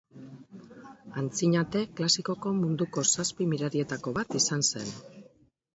Antzinate 1.23 1.83
klasikoko 2.01 2.55
munduko 2.63 3.05
zazpi 3.13 3.51
mirarietako 3.53 4.19
bat 4.19 4.39
izan 4.45 4.69
zen. 4.75 4.93